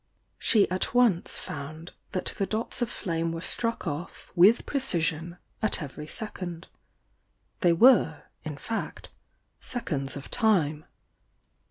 She 0.39 0.67
at 0.71 0.95
once 0.95 1.37
found 1.37 1.91
that 2.13 2.33
the 2.39 2.47
dots 2.47 2.81
of 2.81 2.89
flame 2.89 3.31
were 3.31 3.39
struck 3.39 3.85
off 3.85 4.31
with 4.35 4.65
precision 4.65 5.37
at 5.61 5.79
every 5.79 6.07
second. 6.07 6.67
They 7.59 7.73
were, 7.73 8.23
in 8.43 8.57
fact, 8.57 9.09
seconds 9.59 10.17
of 10.17 10.31
time. 10.31 10.85